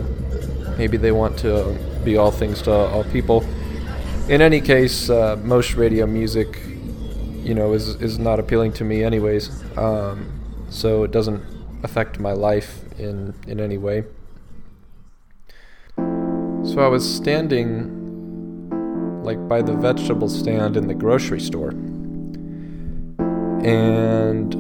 maybe 0.79 0.97
they 0.97 1.13
want 1.13 1.39
to 1.41 1.77
be 2.05 2.17
all 2.17 2.31
things 2.31 2.63
to 2.63 2.73
all 2.73 3.05
people. 3.05 3.45
in 4.29 4.43
any 4.43 4.61
case, 4.61 5.09
uh, 5.09 5.37
most 5.43 5.75
radio 5.75 6.07
music, 6.07 6.61
you 7.43 7.55
know, 7.55 7.73
is 7.73 7.89
is 8.01 8.19
not 8.19 8.39
appealing 8.39 8.73
to 8.75 8.85
me, 8.85 9.03
anyways. 9.03 9.51
Um, 9.77 10.31
so 10.71 11.05
it 11.05 11.11
doesn't 11.11 11.43
affect 11.83 12.19
my 12.19 12.33
life 12.33 12.85
in 12.99 13.35
in 13.47 13.61
any 13.61 13.79
way. 13.79 14.05
So 15.97 16.81
I 16.81 16.89
was 16.89 17.09
standing 17.09 17.95
like 19.23 19.49
by 19.49 19.63
the 19.63 19.75
vegetable 19.75 20.29
stand 20.29 20.77
in 20.77 20.87
the 20.87 20.95
grocery 20.95 21.41
store. 21.41 21.71
And 23.65 24.55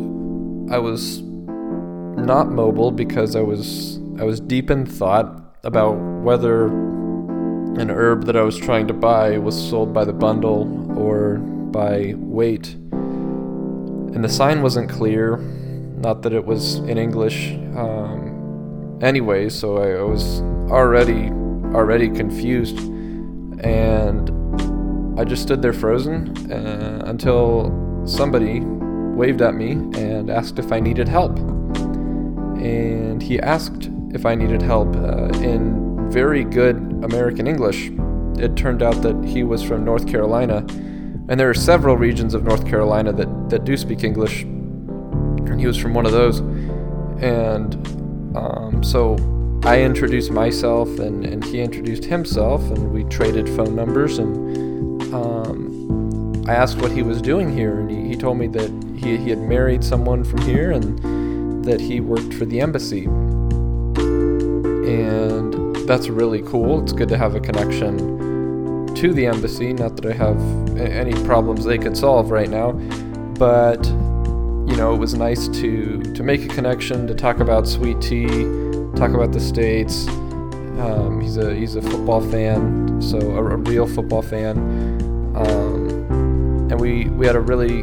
I 0.72 0.78
was 0.78 1.22
not 1.22 2.50
mobile 2.50 2.90
because 2.90 3.36
I 3.36 3.40
was 3.40 3.98
I 4.18 4.24
was 4.24 4.40
deep 4.40 4.70
in 4.70 4.84
thought 4.84 5.40
about 5.64 5.94
whether 6.22 6.66
an 6.66 7.90
herb 7.90 8.24
that 8.24 8.36
I 8.36 8.42
was 8.42 8.56
trying 8.56 8.88
to 8.88 8.94
buy 8.94 9.38
was 9.38 9.56
sold 9.56 9.92
by 9.92 10.04
the 10.04 10.12
bundle 10.12 10.62
or 10.98 11.38
by 11.70 12.14
weight. 12.16 12.74
And 14.14 14.24
the 14.24 14.28
sign 14.28 14.62
wasn't 14.62 14.90
clear, 14.90 15.36
not 16.00 16.22
that 16.22 16.32
it 16.32 16.44
was 16.44 16.76
in 16.76 16.98
English. 16.98 17.52
Um, 17.76 18.98
anyway, 19.02 19.48
so 19.48 19.78
I, 19.78 20.00
I 20.00 20.02
was 20.02 20.40
already 20.70 21.30
already 21.74 22.08
confused, 22.08 22.78
and 23.60 24.30
I 25.18 25.24
just 25.24 25.42
stood 25.42 25.60
there 25.60 25.72
frozen 25.72 26.50
uh, 26.50 27.02
until 27.06 28.02
somebody 28.06 28.60
waved 28.60 29.42
at 29.42 29.54
me 29.54 29.72
and 29.72 30.30
asked 30.30 30.58
if 30.58 30.72
I 30.72 30.80
needed 30.80 31.08
help. 31.08 31.36
And 32.58 33.22
he 33.22 33.38
asked 33.40 33.90
if 34.12 34.24
I 34.24 34.34
needed 34.34 34.62
help 34.62 34.94
uh, 34.96 35.28
in 35.40 36.10
very 36.10 36.44
good 36.44 36.76
American 37.02 37.46
English. 37.46 37.90
It 38.38 38.56
turned 38.56 38.82
out 38.82 39.02
that 39.02 39.22
he 39.24 39.42
was 39.42 39.62
from 39.62 39.84
North 39.84 40.06
Carolina, 40.06 40.58
and 41.28 41.38
there 41.38 41.50
are 41.50 41.54
several 41.54 41.96
regions 41.96 42.34
of 42.34 42.44
North 42.44 42.66
Carolina 42.66 43.12
that, 43.12 43.50
that 43.50 43.64
do 43.64 43.76
speak 43.76 44.04
English, 44.04 44.46
he 45.58 45.66
was 45.66 45.76
from 45.76 45.94
one 45.94 46.06
of 46.06 46.12
those. 46.12 46.38
And 47.20 47.74
um, 48.36 48.82
so 48.82 49.16
I 49.64 49.82
introduced 49.82 50.30
myself, 50.30 50.88
and, 50.98 51.24
and 51.24 51.44
he 51.44 51.60
introduced 51.60 52.04
himself, 52.04 52.62
and 52.70 52.92
we 52.92 53.04
traded 53.04 53.48
phone 53.48 53.74
numbers 53.74 54.18
and 54.18 54.58
um, 55.14 56.44
I 56.48 56.54
asked 56.54 56.78
what 56.78 56.92
he 56.92 57.02
was 57.02 57.20
doing 57.20 57.54
here, 57.54 57.78
and 57.80 57.90
he, 57.90 58.08
he 58.08 58.16
told 58.16 58.38
me 58.38 58.46
that 58.48 58.70
he, 58.96 59.18
he 59.18 59.28
had 59.30 59.38
married 59.38 59.84
someone 59.84 60.24
from 60.24 60.40
here 60.42 60.70
and 60.72 61.62
that 61.64 61.80
he 61.80 62.00
worked 62.00 62.32
for 62.34 62.46
the 62.46 62.60
embassy. 62.60 63.04
And 64.86 65.76
that's 65.86 66.08
really 66.08 66.40
cool. 66.42 66.82
It's 66.82 66.92
good 66.92 67.10
to 67.10 67.18
have 67.18 67.34
a 67.34 67.40
connection 67.40 68.94
to 68.94 69.12
the 69.12 69.26
embassy. 69.26 69.74
Not 69.74 69.96
that 69.96 70.06
I 70.06 70.14
have 70.14 70.40
any 70.78 71.12
problems 71.24 71.64
they 71.66 71.76
could 71.78 71.96
solve 71.96 72.30
right 72.30 72.48
now, 72.48 72.72
but 73.38 73.82
you 74.68 74.76
know, 74.76 74.94
it 74.94 74.98
was 74.98 75.14
nice 75.14 75.48
to 75.48 76.02
to 76.02 76.22
make 76.22 76.44
a 76.44 76.48
connection, 76.48 77.06
to 77.06 77.14
talk 77.14 77.40
about 77.40 77.66
sweet 77.66 78.00
tea, 78.00 78.26
talk 78.96 79.10
about 79.14 79.32
the 79.32 79.40
states. 79.40 80.06
Um, 80.78 81.20
he's 81.20 81.36
a 81.36 81.54
he's 81.54 81.74
a 81.74 81.82
football 81.82 82.20
fan, 82.20 83.00
so 83.00 83.18
a, 83.18 83.44
a 83.44 83.56
real 83.56 83.86
football 83.86 84.22
fan. 84.22 84.58
Um, 85.34 86.08
and 86.70 86.78
we, 86.78 87.04
we 87.10 87.26
had 87.26 87.34
a 87.34 87.40
really 87.40 87.82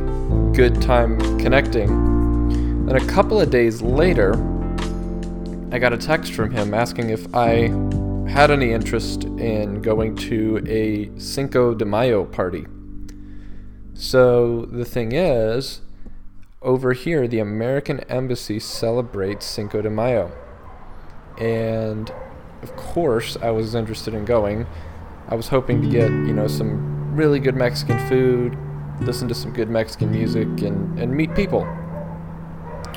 good 0.55 0.79
time 0.81 1.19
connecting. 1.39 1.89
And 1.89 2.91
a 2.91 3.05
couple 3.07 3.41
of 3.41 3.49
days 3.49 3.81
later, 3.81 4.33
I 5.71 5.79
got 5.79 5.91
a 5.91 5.97
text 5.97 6.33
from 6.33 6.51
him 6.51 6.73
asking 6.73 7.09
if 7.09 7.33
I 7.33 7.71
had 8.29 8.51
any 8.51 8.71
interest 8.71 9.23
in 9.23 9.81
going 9.81 10.15
to 10.17 10.63
a 10.67 11.09
Cinco 11.19 11.73
de 11.73 11.85
Mayo 11.85 12.25
party. 12.25 12.67
So 13.95 14.65
the 14.65 14.85
thing 14.85 15.13
is, 15.13 15.81
over 16.65 16.93
here, 16.93 17.27
the 17.27 17.39
American 17.39 17.99
Embassy 18.09 18.59
celebrates 18.59 19.45
Cinco 19.45 19.83
de 19.83 19.89
Mayo. 19.89 20.31
And 21.37 22.11
of 22.63 22.75
course, 22.75 23.37
I 23.41 23.51
was 23.51 23.75
interested 23.75 24.15
in 24.15 24.25
going. 24.25 24.65
I 25.27 25.35
was 25.35 25.47
hoping 25.49 25.81
to 25.83 25.87
get, 25.87 26.09
you 26.09 26.33
know, 26.33 26.47
some 26.47 27.15
really 27.15 27.39
good 27.39 27.55
Mexican 27.55 27.99
food, 28.09 28.57
listen 29.01 29.27
to 29.27 29.35
some 29.35 29.53
good 29.53 29.69
Mexican 29.69 30.11
music, 30.11 30.47
and, 30.63 30.99
and 30.99 31.15
meet 31.15 31.35
people. 31.35 31.67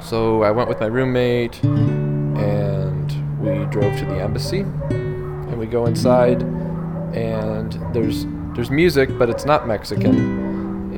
So 0.02 0.42
I 0.42 0.50
went 0.50 0.68
with 0.70 0.80
my 0.80 0.86
roommate, 0.86 1.62
and 1.62 3.38
we 3.38 3.66
drove 3.66 3.98
to 3.98 4.06
the 4.06 4.18
embassy, 4.20 4.60
and 4.60 5.58
we 5.58 5.66
go 5.66 5.84
inside, 5.84 6.42
and 7.14 7.72
there's 7.92 8.26
there's 8.54 8.70
music, 8.70 9.16
but 9.18 9.28
it's 9.28 9.44
not 9.44 9.68
Mexican, 9.68 10.37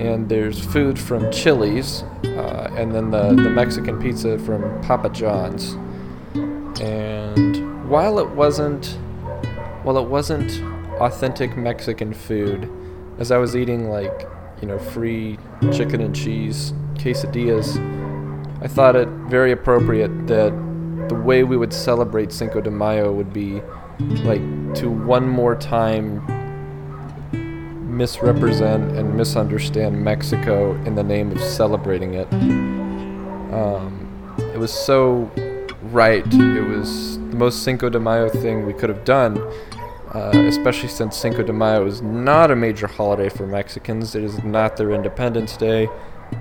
and 0.00 0.28
there's 0.28 0.64
food 0.64 0.98
from 0.98 1.30
Chili's, 1.30 2.02
uh, 2.24 2.72
and 2.76 2.94
then 2.94 3.10
the 3.10 3.34
the 3.34 3.50
Mexican 3.50 4.00
pizza 4.00 4.38
from 4.38 4.80
Papa 4.80 5.10
John's, 5.10 5.74
and 6.80 7.88
while 7.88 8.18
it 8.18 8.30
wasn't, 8.30 8.86
while 9.82 9.98
it 9.98 10.08
wasn't 10.08 10.62
authentic 11.00 11.56
Mexican 11.56 12.14
food 12.14 12.70
as 13.18 13.30
I 13.30 13.36
was 13.36 13.54
eating 13.54 13.90
like, 13.90 14.26
you 14.62 14.68
know, 14.68 14.78
free 14.78 15.38
chicken 15.72 16.00
and 16.00 16.16
cheese 16.16 16.72
quesadillas, 16.94 17.76
I 18.62 18.68
thought 18.68 18.96
it 18.96 19.08
very 19.28 19.52
appropriate 19.52 20.26
that 20.28 20.50
the 21.08 21.14
way 21.14 21.44
we 21.44 21.58
would 21.58 21.72
celebrate 21.72 22.32
Cinco 22.32 22.62
de 22.62 22.70
Mayo 22.70 23.12
would 23.12 23.32
be 23.32 23.60
like 24.24 24.40
to 24.76 24.90
one 24.90 25.28
more 25.28 25.54
time 25.56 26.22
misrepresent 28.00 28.96
and 28.96 29.14
misunderstand 29.14 30.02
Mexico 30.02 30.74
in 30.86 30.94
the 30.94 31.02
name 31.02 31.30
of 31.32 31.40
celebrating 31.42 32.14
it. 32.14 32.26
Um, 33.52 34.08
it 34.54 34.58
was 34.58 34.72
so 34.72 35.30
right. 35.92 36.24
It 36.32 36.66
was 36.66 37.18
the 37.18 37.36
most 37.36 37.62
Cinco 37.62 37.90
de 37.90 38.00
Mayo 38.00 38.30
thing 38.30 38.64
we 38.64 38.72
could 38.72 38.88
have 38.88 39.04
done 39.04 39.36
uh, 40.14 40.32
especially 40.34 40.88
since 40.88 41.16
Cinco 41.16 41.42
de 41.42 41.52
Mayo 41.52 41.86
is 41.86 42.02
not 42.02 42.50
a 42.50 42.56
major 42.56 42.86
holiday 42.88 43.28
for 43.28 43.46
Mexicans. 43.46 44.14
It 44.14 44.24
is 44.24 44.42
not 44.42 44.76
their 44.76 44.90
Independence 44.90 45.56
Day. 45.56 45.88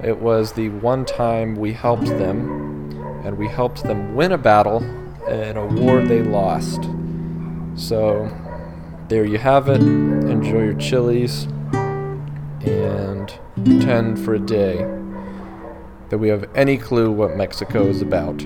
It 0.03 0.17
was 0.17 0.53
the 0.53 0.69
one 0.69 1.05
time 1.05 1.55
we 1.55 1.73
helped 1.73 2.07
them, 2.07 2.89
and 3.23 3.37
we 3.37 3.47
helped 3.47 3.83
them 3.83 4.15
win 4.15 4.31
a 4.31 4.37
battle 4.37 4.81
in 5.27 5.57
a 5.57 5.65
war 5.65 6.01
they 6.01 6.23
lost. 6.23 6.89
So, 7.75 8.31
there 9.09 9.25
you 9.25 9.39
have 9.39 9.67
it. 9.67 9.81
Enjoy 9.81 10.63
your 10.63 10.75
chilies, 10.75 11.47
and 12.61 13.33
pretend 13.55 14.23
for 14.23 14.35
a 14.35 14.39
day 14.39 14.77
that 16.09 16.19
we 16.19 16.29
have 16.29 16.45
any 16.55 16.77
clue 16.77 17.11
what 17.11 17.35
Mexico 17.35 17.87
is 17.87 18.01
about. 18.01 18.45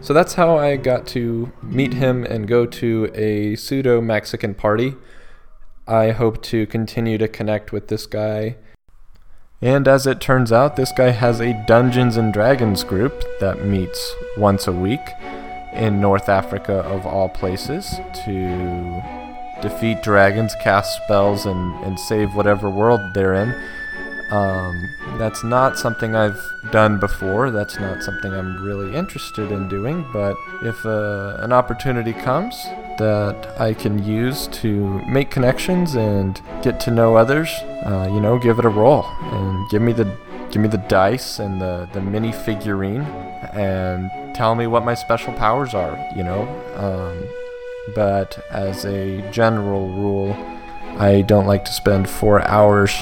So 0.00 0.12
that's 0.12 0.34
how 0.34 0.56
I 0.56 0.76
got 0.76 1.06
to 1.08 1.52
meet 1.62 1.94
him 1.94 2.24
and 2.24 2.46
go 2.46 2.66
to 2.66 3.10
a 3.14 3.56
pseudo 3.56 4.00
Mexican 4.00 4.54
party. 4.54 4.94
I 5.86 6.10
hope 6.10 6.42
to 6.42 6.66
continue 6.66 7.16
to 7.18 7.28
connect 7.28 7.72
with 7.72 7.88
this 7.88 8.06
guy. 8.06 8.56
And 9.62 9.88
as 9.88 10.06
it 10.06 10.20
turns 10.20 10.52
out, 10.52 10.76
this 10.76 10.92
guy 10.92 11.10
has 11.10 11.40
a 11.40 11.64
Dungeons 11.66 12.16
and 12.16 12.32
Dragons 12.32 12.84
group 12.84 13.24
that 13.40 13.64
meets 13.64 14.14
once 14.36 14.66
a 14.66 14.72
week 14.72 15.00
in 15.72 16.00
North 16.00 16.28
Africa, 16.28 16.80
of 16.80 17.06
all 17.06 17.28
places, 17.28 18.00
to 18.24 19.02
defeat 19.62 20.02
dragons, 20.02 20.54
cast 20.62 21.02
spells, 21.02 21.46
and, 21.46 21.74
and 21.84 21.98
save 21.98 22.34
whatever 22.34 22.70
world 22.70 23.00
they're 23.14 23.34
in. 23.34 23.54
Um, 24.30 24.88
that's 25.18 25.44
not 25.44 25.78
something 25.78 26.16
I've 26.16 26.40
done 26.72 26.98
before. 26.98 27.50
That's 27.50 27.78
not 27.78 28.02
something 28.02 28.32
I'm 28.32 28.62
really 28.64 28.94
interested 28.96 29.52
in 29.52 29.68
doing. 29.68 30.04
But 30.12 30.36
if 30.62 30.84
uh, 30.84 31.36
an 31.40 31.52
opportunity 31.52 32.12
comes 32.12 32.56
that 32.98 33.54
I 33.60 33.74
can 33.74 34.04
use 34.04 34.48
to 34.48 35.00
make 35.06 35.30
connections 35.30 35.94
and 35.94 36.40
get 36.62 36.80
to 36.80 36.90
know 36.90 37.16
others, 37.16 37.50
uh, 37.84 38.08
you 38.10 38.20
know, 38.20 38.38
give 38.38 38.58
it 38.58 38.64
a 38.64 38.68
roll 38.70 39.04
and 39.04 39.70
give 39.70 39.82
me 39.82 39.92
the 39.92 40.12
give 40.50 40.62
me 40.62 40.68
the 40.68 40.78
dice 40.88 41.38
and 41.38 41.60
the 41.60 41.88
the 41.92 42.00
mini 42.00 42.32
figurine 42.32 43.02
and 43.52 44.10
tell 44.36 44.54
me 44.54 44.66
what 44.66 44.84
my 44.84 44.94
special 44.94 45.32
powers 45.32 45.74
are. 45.74 45.96
You 46.14 46.24
know. 46.24 46.42
Um, 46.76 47.28
but 47.94 48.38
as 48.50 48.84
a 48.84 49.28
general 49.30 49.88
rule, 49.88 50.32
I 50.98 51.22
don't 51.22 51.46
like 51.46 51.64
to 51.66 51.72
spend 51.72 52.08
four 52.08 52.42
hours 52.42 52.92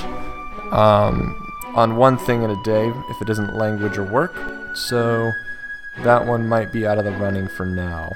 um, 0.73 1.41
on 1.75 1.97
one 1.97 2.19
thing 2.19 2.43
in 2.43 2.51
a 2.51 2.63
day 2.65 2.89
if 2.89 3.23
it 3.23 3.31
isn't 3.31 3.57
language 3.57 3.97
or 3.97 4.05
work. 4.05 4.35
So 4.75 5.33
that 6.03 6.27
one 6.27 6.49
might 6.49 6.73
be 6.73 6.87
out 6.87 6.99
of 6.99 7.05
the 7.05 7.13
running 7.13 7.49
for 7.49 7.65
now. 7.65 8.13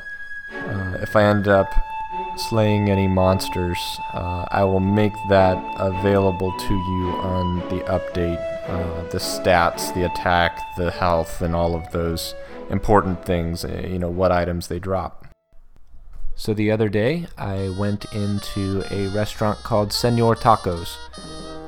Uh, 0.53 0.99
if 1.01 1.15
I 1.17 1.25
end 1.25 1.49
up 1.49 1.73
slaying 2.37 2.91
any 2.91 3.09
monsters, 3.09 3.79
uh, 4.15 4.47
I 4.51 4.65
will 4.65 4.81
make 4.81 5.13
that 5.29 5.57
available 5.79 6.53
to 6.53 6.75
you 6.75 7.11
on 7.21 7.59
the 7.69 7.83
update. 7.85 8.45
Uh, 8.69 9.03
the 9.09 9.19
stats, 9.19 9.95
the 9.95 10.05
attack, 10.05 10.59
the 10.77 10.91
health, 10.91 11.41
and 11.41 11.57
all 11.57 11.75
of 11.75 11.91
those 11.93 12.35
important 12.71 13.25
things, 13.25 13.65
uh, 13.65 13.85
you 13.87 13.99
know, 13.99 14.11
what 14.11 14.33
items 14.33 14.69
they 14.69 14.79
drop. 14.79 15.27
So 16.35 16.55
the 16.55 16.71
other 16.71 16.89
day, 16.89 17.27
I 17.37 17.75
went 17.79 18.05
into 18.15 18.85
a 18.91 19.09
restaurant 19.09 19.59
called 19.65 19.93
Senor 19.93 20.37
Tacos. 20.37 20.97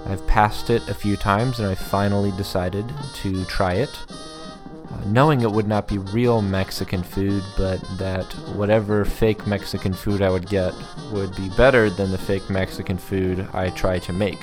I've 0.06 0.24
passed 0.26 0.70
it 0.70 0.88
a 0.88 0.94
few 0.94 1.16
times 1.16 1.58
and 1.58 1.68
I 1.68 1.74
finally 1.74 2.30
decided 2.36 2.84
to 3.16 3.44
try 3.46 3.74
it. 3.74 3.90
Uh, 4.08 5.04
knowing 5.06 5.40
it 5.40 5.50
would 5.50 5.66
not 5.66 5.88
be 5.88 5.98
real 5.98 6.40
Mexican 6.40 7.02
food, 7.02 7.42
but 7.56 7.80
that 7.98 8.24
whatever 8.54 9.04
fake 9.04 9.46
Mexican 9.46 9.92
food 9.92 10.22
I 10.22 10.30
would 10.30 10.48
get 10.48 10.72
would 11.12 11.34
be 11.34 11.48
better 11.56 11.90
than 11.90 12.12
the 12.12 12.18
fake 12.18 12.48
Mexican 12.48 12.96
food 12.96 13.48
I 13.52 13.70
try 13.70 13.98
to 14.00 14.12
make. 14.12 14.38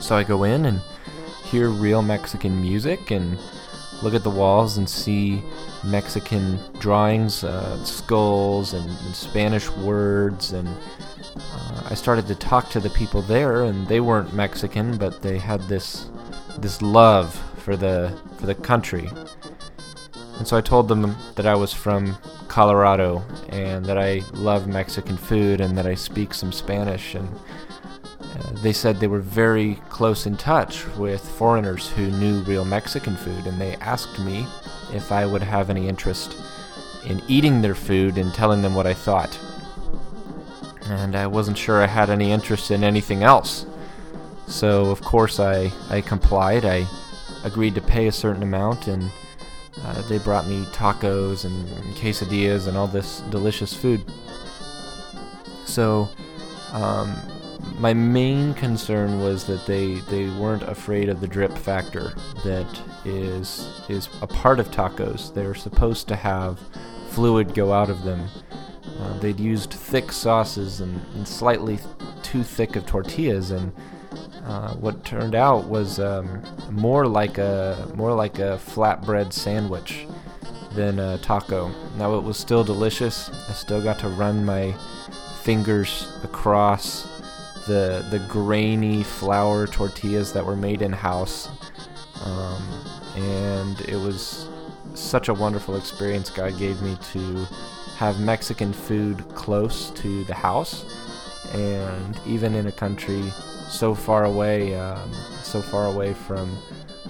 So 0.00 0.16
I 0.16 0.22
go 0.22 0.44
in 0.44 0.66
and 0.66 0.80
hear 1.44 1.68
real 1.68 2.02
Mexican 2.02 2.60
music 2.60 3.10
and 3.10 3.38
look 4.02 4.14
at 4.14 4.22
the 4.22 4.30
walls 4.30 4.78
and 4.78 4.88
see 4.88 5.42
Mexican 5.84 6.58
drawings, 6.78 7.44
uh, 7.44 7.82
skulls, 7.84 8.72
and, 8.72 8.88
and, 8.88 9.14
Spanish 9.14 9.70
words. 9.70 10.52
And 10.52 10.68
uh, 10.68 11.82
I 11.90 11.94
started 11.94 12.26
to 12.28 12.34
talk 12.34 12.70
to 12.70 12.80
the 12.80 12.90
people 12.90 13.22
there, 13.22 13.64
and 13.64 13.86
they 13.88 14.00
weren't 14.00 14.32
Mexican, 14.32 14.96
but 14.96 15.22
they 15.22 15.38
had 15.38 15.60
this 15.62 16.08
this 16.58 16.80
love 16.80 17.34
for 17.58 17.76
the 17.76 18.16
for 18.38 18.46
the 18.46 18.54
country. 18.54 19.08
And 20.38 20.46
so 20.46 20.56
I 20.56 20.60
told 20.60 20.88
them 20.88 21.16
that 21.34 21.46
I 21.46 21.54
was 21.54 21.72
from 21.72 22.16
Colorado 22.48 23.24
and 23.48 23.84
that 23.86 23.98
I 23.98 24.22
love 24.32 24.66
Mexican 24.66 25.16
food 25.16 25.60
and 25.60 25.76
that 25.78 25.86
I 25.86 25.94
speak 25.94 26.34
some 26.34 26.52
Spanish 26.52 27.14
and 27.14 27.28
they 28.62 28.72
said 28.72 28.96
they 28.96 29.06
were 29.06 29.20
very 29.20 29.76
close 29.88 30.26
in 30.26 30.36
touch 30.36 30.86
with 30.96 31.20
foreigners 31.20 31.88
who 31.90 32.10
knew 32.10 32.40
real 32.42 32.64
Mexican 32.64 33.16
food, 33.16 33.46
and 33.46 33.60
they 33.60 33.76
asked 33.76 34.18
me 34.18 34.46
if 34.92 35.12
I 35.12 35.26
would 35.26 35.42
have 35.42 35.70
any 35.70 35.88
interest 35.88 36.36
in 37.04 37.22
eating 37.28 37.62
their 37.62 37.74
food 37.74 38.18
and 38.18 38.32
telling 38.34 38.62
them 38.62 38.74
what 38.74 38.86
I 38.86 38.94
thought. 38.94 39.38
And 40.84 41.16
I 41.16 41.26
wasn't 41.26 41.58
sure 41.58 41.82
I 41.82 41.86
had 41.86 42.10
any 42.10 42.32
interest 42.32 42.70
in 42.70 42.84
anything 42.84 43.22
else. 43.22 43.66
So, 44.46 44.86
of 44.86 45.00
course, 45.02 45.40
I, 45.40 45.72
I 45.90 46.00
complied. 46.00 46.64
I 46.64 46.86
agreed 47.44 47.74
to 47.74 47.80
pay 47.80 48.06
a 48.06 48.12
certain 48.12 48.42
amount, 48.42 48.86
and 48.86 49.10
uh, 49.82 50.02
they 50.08 50.18
brought 50.18 50.46
me 50.46 50.64
tacos 50.66 51.44
and, 51.44 51.66
quesadillas 51.96 52.68
and 52.68 52.76
all 52.76 52.86
this 52.86 53.20
delicious 53.30 53.74
food. 53.74 54.04
So, 55.64 56.08
um, 56.72 57.16
my 57.78 57.92
main 57.92 58.54
concern 58.54 59.20
was 59.20 59.44
that 59.46 59.66
they 59.66 59.96
they 60.10 60.30
weren't 60.38 60.62
afraid 60.62 61.08
of 61.08 61.20
the 61.20 61.26
drip 61.26 61.56
factor 61.56 62.14
that 62.44 62.66
is 63.04 63.82
is 63.88 64.08
a 64.22 64.26
part 64.26 64.58
of 64.58 64.70
tacos. 64.70 65.32
They're 65.34 65.54
supposed 65.54 66.08
to 66.08 66.16
have 66.16 66.58
fluid 67.10 67.54
go 67.54 67.72
out 67.72 67.90
of 67.90 68.02
them. 68.02 68.28
Uh, 68.98 69.18
they'd 69.18 69.38
used 69.38 69.72
thick 69.72 70.10
sauces 70.10 70.80
and, 70.80 71.00
and, 71.14 71.28
slightly 71.28 71.78
too 72.22 72.42
thick 72.42 72.76
of 72.76 72.86
tortillas, 72.86 73.50
and 73.50 73.70
uh, 74.44 74.72
what 74.74 75.04
turned 75.04 75.34
out 75.34 75.66
was 75.66 75.98
um, 75.98 76.42
more 76.70 77.06
like 77.06 77.36
a 77.36 77.92
more 77.94 78.14
like 78.14 78.38
a 78.38 78.58
flatbread 78.64 79.32
sandwich 79.32 80.06
than 80.72 80.98
a 80.98 81.18
taco. 81.18 81.70
Now 81.98 82.16
it 82.16 82.22
was 82.22 82.38
still 82.38 82.64
delicious. 82.64 83.28
I 83.48 83.52
still 83.52 83.82
got 83.82 83.98
to 83.98 84.08
run 84.08 84.44
my 84.44 84.74
fingers 85.42 86.08
across 86.22 87.15
the 87.66 88.06
the 88.10 88.18
grainy 88.28 89.02
flour 89.02 89.66
tortillas 89.66 90.32
that 90.32 90.44
were 90.44 90.56
made 90.56 90.82
in 90.82 90.92
house, 90.92 91.48
um, 92.24 92.62
and 93.16 93.80
it 93.82 93.96
was 93.96 94.48
such 94.94 95.28
a 95.28 95.34
wonderful 95.34 95.76
experience 95.76 96.30
God 96.30 96.58
gave 96.58 96.80
me 96.82 96.96
to 97.12 97.46
have 97.96 98.20
Mexican 98.20 98.72
food 98.72 99.28
close 99.34 99.90
to 99.90 100.24
the 100.24 100.34
house, 100.34 100.84
and 101.54 102.18
even 102.26 102.54
in 102.54 102.66
a 102.66 102.72
country 102.72 103.22
so 103.68 103.94
far 103.94 104.24
away, 104.24 104.74
um, 104.74 105.12
so 105.42 105.60
far 105.60 105.86
away 105.86 106.14
from 106.14 106.56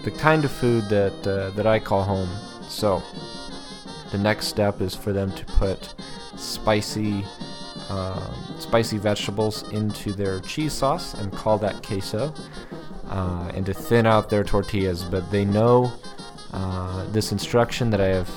the 0.05 0.11
kind 0.11 0.45
of 0.45 0.51
food 0.51 0.85
that 0.89 1.27
uh, 1.27 1.51
that 1.51 1.67
I 1.67 1.79
call 1.79 2.03
home. 2.03 2.31
So 2.69 3.03
the 4.13 4.19
next 4.19 4.47
step 4.47 4.81
is 4.81 4.95
for 4.95 5.13
them 5.13 5.33
to 5.33 5.45
put 5.45 5.95
spicy 6.37 7.25
um, 7.89 8.35
spicy 8.59 8.99
vegetables 8.99 9.69
into 9.73 10.13
their 10.13 10.41
cheese 10.41 10.73
sauce 10.73 11.15
and 11.15 11.33
call 11.33 11.59
that 11.59 11.83
queso, 11.83 12.35
uh, 13.09 13.51
and 13.55 13.65
to 13.67 13.75
thin 13.75 14.07
out 14.07 14.29
their 14.29 14.45
tortillas. 14.45 15.05
But 15.05 15.31
they 15.31 15.45
know 15.45 15.93
uh, 16.53 17.07
this 17.13 17.33
instruction 17.33 17.91
that 17.91 18.01
I 18.01 18.09
have 18.09 18.31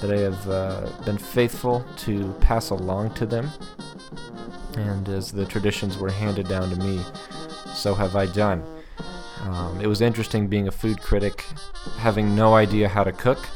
that 0.00 0.12
I 0.12 0.18
have 0.18 0.48
uh, 0.50 0.88
been 1.04 1.18
faithful 1.18 1.84
to 1.98 2.32
pass 2.40 2.70
along 2.70 3.14
to 3.14 3.26
them, 3.26 3.50
and 4.76 5.08
as 5.08 5.32
the 5.32 5.46
traditions 5.46 5.96
were 5.96 6.10
handed 6.10 6.48
down 6.48 6.70
to 6.70 6.76
me, 6.76 7.00
so 7.74 7.94
have 7.94 8.16
I 8.16 8.26
done. 8.26 8.62
Um, 9.44 9.80
it 9.80 9.86
was 9.86 10.00
interesting 10.00 10.46
being 10.46 10.68
a 10.68 10.72
food 10.72 11.00
critic, 11.00 11.44
having 11.98 12.34
no 12.34 12.54
idea 12.54 12.88
how 12.88 13.04
to 13.04 13.12
cook, 13.12 13.46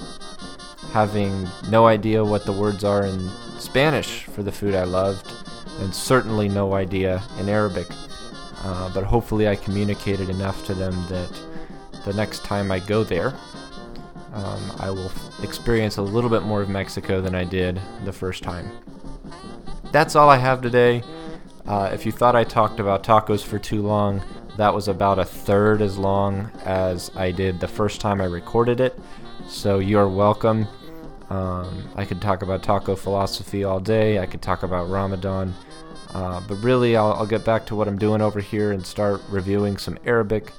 having 0.93 1.49
no 1.71 1.87
idea 1.87 2.25
what 2.25 2.45
the 2.45 2.53
words 2.53 2.85
are 2.85 3.05
in 3.05 3.31
Spanish 3.79 4.25
for 4.25 4.43
the 4.43 4.51
food 4.51 4.75
I 4.75 4.83
loved, 4.83 5.33
and 5.79 5.95
certainly 5.95 6.49
no 6.49 6.75
idea 6.75 7.23
in 7.39 7.49
Arabic. 7.49 7.87
Uh, 8.65 8.93
but 8.93 9.05
hopefully, 9.05 9.47
I 9.47 9.55
communicated 9.55 10.29
enough 10.29 10.67
to 10.67 10.75
them 10.75 10.95
that 11.09 11.31
the 12.05 12.13
next 12.13 12.43
time 12.43 12.73
I 12.73 12.81
go 12.81 13.05
there, 13.05 13.29
um, 14.33 14.73
I 14.81 14.91
will 14.91 15.07
f- 15.07 15.45
experience 15.45 15.97
a 15.97 16.03
little 16.03 16.29
bit 16.29 16.43
more 16.43 16.61
of 16.61 16.69
Mexico 16.69 17.21
than 17.21 17.37
I 17.37 17.45
did 17.45 17.81
the 18.05 18.13
first 18.13 18.43
time. 18.43 18.69
That's 19.93 20.17
all 20.17 20.29
I 20.29 20.39
have 20.39 20.61
today. 20.61 21.05
Uh, 21.65 21.89
if 21.93 22.05
you 22.05 22.11
thought 22.11 22.35
I 22.35 22.43
talked 22.43 22.81
about 22.81 23.05
tacos 23.05 23.45
for 23.45 23.61
too 23.61 23.83
long, 23.83 24.25
that 24.57 24.75
was 24.75 24.89
about 24.89 25.21
a 25.21 25.25
third 25.25 25.83
as 25.83 25.97
long 25.97 26.51
as 26.65 27.13
I 27.15 27.31
did 27.31 27.61
the 27.61 27.69
first 27.69 28.01
time 28.01 28.21
I 28.21 28.25
recorded 28.25 28.81
it. 28.81 28.99
So 29.47 29.79
you're 29.79 30.09
welcome. 30.09 30.67
Um, 31.31 31.89
I 31.95 32.05
could 32.05 32.21
talk 32.21 32.43
about 32.43 32.63
taco 32.63 32.97
philosophy 32.97 33.65
all 33.65 33.81
day. 33.81 34.19
I 34.19 34.27
could 34.27 34.43
talk 34.43 34.63
about 34.63 34.89
Ramadan. 34.89 35.55
Uh, 36.15 36.41
but 36.49 36.55
really, 36.57 36.97
I'll, 36.97 37.13
I'll, 37.13 37.27
get 37.27 37.45
back 37.45 37.67
to 37.67 37.75
what 37.75 37.87
I'm 37.87 37.99
doing 37.99 38.23
over 38.23 38.41
here 38.41 38.73
and 38.73 38.85
start 38.85 39.21
reviewing 39.29 39.77
some 39.77 39.99
Arabic. 40.07 40.53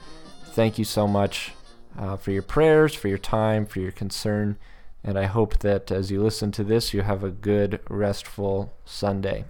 Thank 0.51 0.77
you 0.77 0.85
so 0.85 1.07
much 1.07 1.53
uh, 1.97 2.17
for 2.17 2.31
your 2.31 2.43
prayers, 2.43 2.93
for 2.93 3.07
your 3.07 3.17
time, 3.17 3.65
for 3.65 3.79
your 3.79 3.91
concern. 3.91 4.57
And 5.03 5.17
I 5.17 5.25
hope 5.25 5.59
that 5.59 5.91
as 5.91 6.11
you 6.11 6.21
listen 6.21 6.51
to 6.51 6.63
this, 6.63 6.93
you 6.93 7.01
have 7.01 7.23
a 7.23 7.31
good, 7.31 7.79
restful 7.89 8.73
Sunday. 8.85 9.45